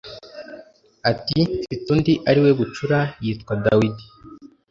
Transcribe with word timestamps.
ati 1.11 1.39
mfite 1.61 1.85
undi 1.93 2.13
ari 2.29 2.39
we 2.43 2.51
bucura 2.59 2.99
Yitwa 3.23 3.53
Dawidi 3.63 4.05